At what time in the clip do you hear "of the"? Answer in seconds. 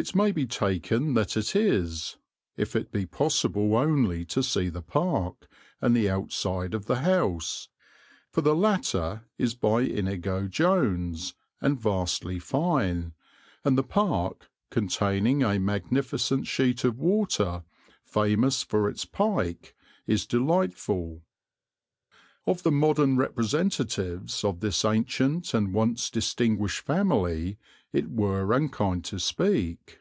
6.72-7.00, 22.46-22.72